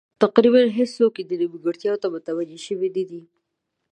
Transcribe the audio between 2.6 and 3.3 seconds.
شوي نه دي.